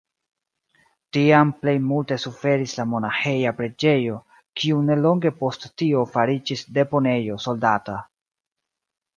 [1.17, 4.17] Tiam plejmulte suferis la monaĥeja preĝejo,
[4.63, 8.01] kiu nelonge post tio fariĝis deponejo soldata.